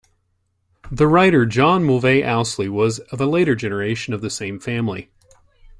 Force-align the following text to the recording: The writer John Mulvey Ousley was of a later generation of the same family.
The 0.91 1.05
writer 1.05 1.45
John 1.45 1.83
Mulvey 1.85 2.23
Ousley 2.23 2.67
was 2.67 2.97
of 3.11 3.21
a 3.21 3.27
later 3.27 3.53
generation 3.53 4.15
of 4.15 4.21
the 4.21 4.31
same 4.31 4.59
family. 4.59 5.11